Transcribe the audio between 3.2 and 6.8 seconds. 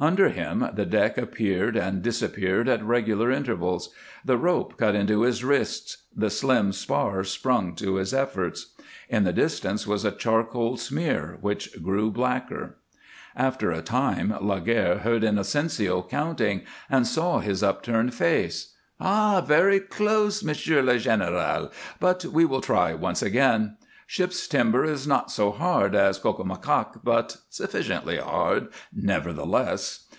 intervals, the rope cut into his wrists, the slim